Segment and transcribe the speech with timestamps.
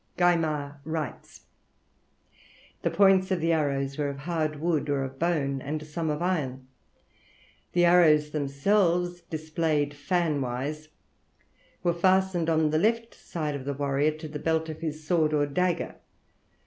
[0.17, 1.41] Gaimard writes,
[2.81, 6.23] "The points of the arrows were of hard wood, or of bone, and some of
[6.23, 6.65] iron.
[7.73, 10.89] The arrows themselves, displayed fan wise,
[11.83, 15.35] were fastened on the left side of the warrior to the belt of his sword
[15.35, 15.93] or dagger.